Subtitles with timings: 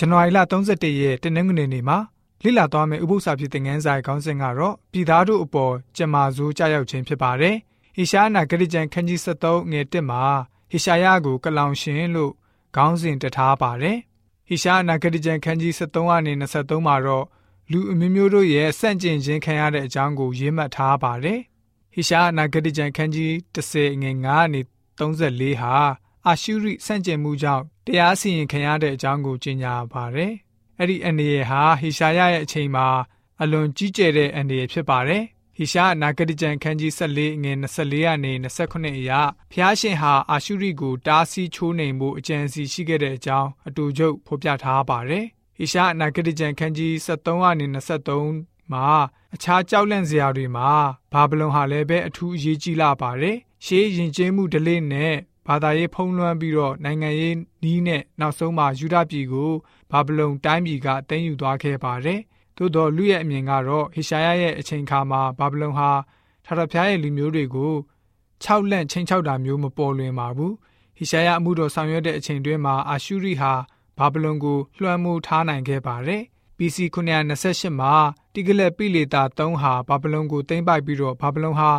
[0.00, 0.38] ဇန်နဝါရီလ
[0.72, 1.98] 31ရက်တနင်္ဂနွေနေ့မှာ
[2.42, 7.56] လိလာသွားမယ့်ဥပုသ္စာဖြစ်တဲ့ငန်းဆိုင်ခေါင်းစဉ်ကတော့ပြည်သားတို့အပေါ်ကြမာဆိုးကြောက်ရောက်ခြင်းဖြစ်ပါတယ်။
[7.96, 10.22] ဟေရှားနာဂရိကျန်ခန်းကြီး73ငွေ1မှာ
[10.70, 12.32] ဟေရှာယကိုကလောင်ရှင်လို့
[12.76, 13.98] ခေါင်းစဉ်တထားပါတယ်။
[14.48, 17.24] ဟေရှားနာဂရိကျန်ခန်းကြီး73ကနေ23မှာတော့
[17.70, 21.40] လူအမျိုးမျိုးတို့ရဲ့စန့်ကျင်ခြင်းခံရတဲ့အကြောင်းကိုရေးမှတ်ထားပါတယ်။
[21.94, 24.60] ဟေရှားနာဂရိကျန်ခန်းကြီး30ငွေ9ကနေ
[24.98, 25.74] 34ဟာ
[26.26, 30.32] အာရှုရိစန့်ကျင်မှုကြောင့်တရားစီရင်ခံရတဲ့အကြောင်းကိုကြေညာပါတယ်။
[30.78, 32.86] အဲ့ဒီအနေရဟာဟေရှာယရဲ့အချိန်မှာ
[33.42, 35.24] အလွန်ကြီးကျယ်တဲ့အနေရဖြစ်ပါတယ်။
[35.56, 39.20] ဟေရှာနာဂတိကျန်ခန်းကြီး14ငွေ24ကနေ29အရာ
[39.52, 45.24] ဖျားရှင်ဟာအာရှုရိကိုတားဆီးချိုးနှိမ်မှုအကြံစီရှိခဲ့တဲ့အကြောင်းအတူချုပ်ဖော်ပြထားပါတယ်။
[45.56, 48.86] ဟေရှာနာဂတိကျန်ခန်းကြီး73ကနေ23မှာ
[49.34, 50.70] အခြားကြောက်လန့်စရာတွေမှာ
[51.12, 55.14] ဘာဗလုန်ဟာလည်းပဲအထူးအရေးကြီးလာပါတယ်။ရှေးရင်ကျင်းမှုဒလိနဲ့
[55.48, 59.50] ဘာသာရေးဖုံးလွှမ်းပြီးတော့နိုင်ငံရေးနီးနဲ့နောက်ဆုံးမှာယူဒပြည်ကို
[59.90, 62.20] ဘာဗလုန်တိုင်းပြည်ကသိမ်းယူသွားခဲ့ပါတယ်။
[62.56, 65.90] သို့တော်လူရဲ့အမြင်ကတော့ဟေရှာယရဲ့အချိန်ခါမှာဘာဗလုန်ဟာ
[66.44, 67.72] ထာဝရဘုရားရဲ့လူမျိုးတွေကို
[68.44, 70.52] ၆လန့်ချင်းချောက်တာမျိုးမပေါ်လွင်ပါဘူး။
[70.96, 73.52] ဟေရှာယအမှုတော်ဆောင်ရွက်တဲ့အချိန်တွင်းမှာအာရှုရိဟာ
[73.98, 76.22] ဘာဗလုန်ကိုလွှမ်းမိုးထားနိုင်ခဲ့ပါတယ်။
[76.58, 77.92] BC 928မှာ
[78.34, 81.70] တိဂလက်ပိလေတာ3ဟာဘာဗလုန်ကိုသိမ်းပိုက်ပြီးတော့ဘာဗလုန်ဟာ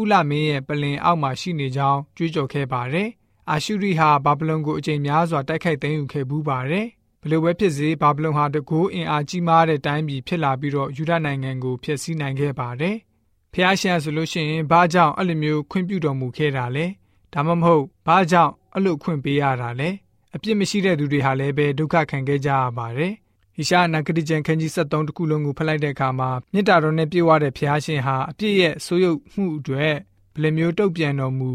[0.00, 3.08] ပုလမင်းရဲ့ပလင်အောက်မှာရှိနေကြောင်းကြွေးကြော်ခဲ့ပါတယ်။
[3.50, 6.86] အာရှုရိဟာဘာဗလုန်ကိုအကြိမ်များစွာတိုက်ခိုက်သိမ်းယူခဲ့ဘူးပါတယ်။
[7.22, 12.96] ဘလို့ပဲဖြစ်စေဘာဗလုန်ဟာတကူအင်အားကြီးမားတဲ့တိုင်းပြည်ဖြစ်လာပြီးတော့ယူဒနိုင်ငံကိုဖျက်ဆီးနိုင်ခဲ့ပါတယ်။
[13.52, 16.86] ဖျားရှင်ဆိုလို့ရှိရင်ဘာကြောင့်အဲ့လိုမျိုးခွင့်ပြုတော်မူခဲ့တာလဲ။
[17.34, 19.90] ဒါမှမဟုတ်ဘာကြောင့်အဲ့လိုခွင့်ပေးရတာလဲ။
[20.34, 23.14] အပြစ်မရှိတဲ့သူတွေဟာလည်းပဲဒုက္ခခံခဲ့ကြရပါတယ်။
[23.58, 29.94] ဟိရှာနဂတိကျန်ခန်းကြီး73တခုလုံးကိုဖလိုက်တဲ့အခါမှာမေတ္တာတော်နဲ့ပြည့်ဝတဲ့ဖျားရှင်ဟာအပြည့်ရဲ့ဆိုးရုပ်မှုအတွက်
[30.32, 31.50] ဘယ်လိုမျိုးတုတ်ပြန်တော်မူ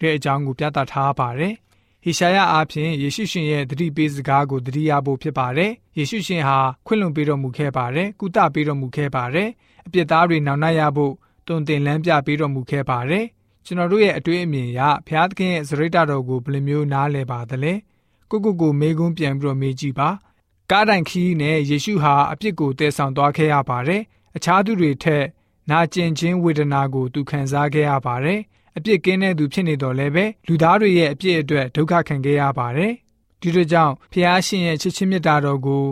[0.00, 1.54] တဲ့အကြောင်းကိုပြသထားပါတယ်။
[2.04, 9.48] ဟိရှာယအားဖြင့်ယေရှုရှင်ရဲ့တတိပေးစကားကိုတတိယဖို့ဖြစ်ပါတယ်။ယေရှုရှင်ဟာခွင့်လွန်ပေးတော်မူခဲ့ပါတယ်။ကုသပေးတော်မူခဲ့ပါတယ်။
[9.86, 11.14] အပြစ်သားတွေနောင်နှရဖို့
[11.48, 13.24] တုံတင်လန်းပြပေးတော်မူခဲ့ပါတယ်။
[13.66, 17.74] ကျွန်တော်တို့ရဲ့အတွေ့အမြင်အရဘုရားသခင်ရဲ့စရိတ်တော်ကိုဘယ်လိုမျိုးနားလည်ပါသလဲ။
[18.30, 20.08] ကိုကိုကိုမေးခွန်းပြန်ပြီးတော့မေးကြည့်ပါ။
[20.70, 24.02] ကားတိုင်ခီးနဲ့ယေရှုဟာအပြစ်ကိုတည်ဆောင်သွားခဲ့ရပါတယ်။
[24.36, 25.24] အခြားသူတွေထက်
[25.70, 28.40] နာကျင်ခြင်းဝေဒနာကိုသူခံစားခဲ့ရပါတယ်။
[28.76, 32.92] အပြစ်ကင်းတဲ့သူဖြစ်နေတော်လဲပဲလူသားတွေရဲ့အပြစ်အတွက်ဒုက္ခခံခဲ့ရပါတယ်။
[33.40, 35.84] ဒီတို့ကြောင့်ဖျားရှင်ရဲ့ချစ်ချင်းမေတ္တာတော်ကို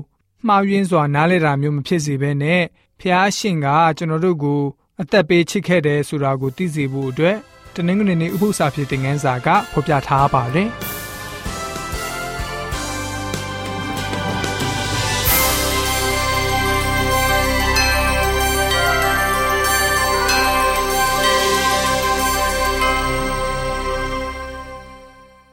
[0.47, 2.63] မှားယွင်းစွာနားလည်တာမျိုးမဖြစ်စေဘဲနဲ့
[3.01, 3.67] ဖျားရှင်က
[3.99, 4.61] ကျွန်တော်တို့ကို
[5.01, 7.37] အသက်ပေးချစ်ခဲ့တယ်ဆိုတာကိုသိစေဖို့အတွက်
[7.75, 10.71] တနင်္ဂနွေနေ့ဥပုသ္စာဖြစ်တဲ့ငန်းစာကဖော်ပြထားပါတယ်။